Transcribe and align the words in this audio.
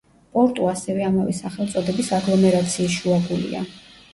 პორტუ 0.35 0.69
ასევე 0.69 1.03
ამავე 1.09 1.35
სახელწოდების 1.41 2.09
აგლომერაციის 2.21 2.97
შუაგულშია. 3.03 3.63